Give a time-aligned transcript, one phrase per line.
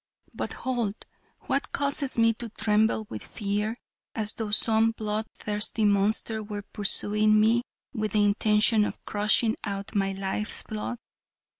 [0.33, 0.95] But hold!
[1.41, 3.77] What causes me to tremble with fear
[4.15, 7.61] as though some blood thirsty monster were pursuing me
[7.93, 10.97] with the intention of crushing out my life's blood?